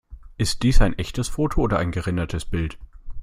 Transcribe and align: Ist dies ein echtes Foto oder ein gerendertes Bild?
Ist 0.35 0.63
dies 0.63 0.81
ein 0.81 0.97
echtes 0.97 1.27
Foto 1.27 1.61
oder 1.61 1.77
ein 1.77 1.91
gerendertes 1.91 2.45
Bild? 2.45 2.79